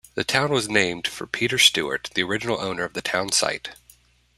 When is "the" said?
0.15-0.23, 2.15-2.23, 2.93-3.03